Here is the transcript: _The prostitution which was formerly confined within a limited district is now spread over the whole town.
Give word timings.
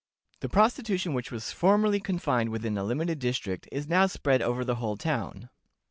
_The 0.41 0.51
prostitution 0.51 1.13
which 1.13 1.31
was 1.31 1.51
formerly 1.51 1.99
confined 1.99 2.49
within 2.49 2.75
a 2.75 2.83
limited 2.83 3.19
district 3.19 3.69
is 3.71 3.87
now 3.87 4.07
spread 4.07 4.41
over 4.41 4.65
the 4.65 4.77
whole 4.81 4.97
town. 4.97 5.51